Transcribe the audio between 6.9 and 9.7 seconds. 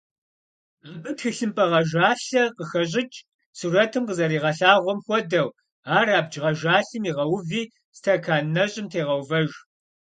игъэуви стэкан нэщӀым тегъэувэж.